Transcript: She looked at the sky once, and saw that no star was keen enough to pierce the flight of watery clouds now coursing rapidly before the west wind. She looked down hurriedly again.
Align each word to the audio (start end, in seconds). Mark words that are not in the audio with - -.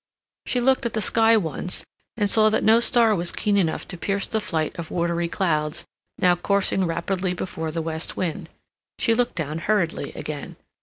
She 0.47 0.59
looked 0.59 0.87
at 0.87 0.93
the 0.93 0.99
sky 1.01 1.37
once, 1.37 1.85
and 2.17 2.27
saw 2.27 2.49
that 2.49 2.63
no 2.63 2.79
star 2.79 3.13
was 3.13 3.31
keen 3.31 3.55
enough 3.55 3.87
to 3.89 3.99
pierce 3.99 4.25
the 4.25 4.41
flight 4.41 4.75
of 4.79 4.89
watery 4.89 5.27
clouds 5.27 5.85
now 6.17 6.35
coursing 6.35 6.87
rapidly 6.87 7.35
before 7.35 7.69
the 7.69 7.83
west 7.83 8.17
wind. 8.17 8.49
She 8.97 9.13
looked 9.13 9.35
down 9.35 9.59
hurriedly 9.59 10.11
again. 10.13 10.55